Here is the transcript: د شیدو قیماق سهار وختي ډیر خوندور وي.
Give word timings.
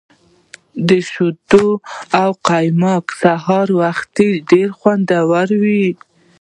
د 0.87 0.89
شیدو 1.11 1.65
قیماق 2.47 3.05
سهار 3.21 3.67
وختي 3.81 4.29
ډیر 4.51 4.67
خوندور 4.79 5.47
وي. 5.61 5.85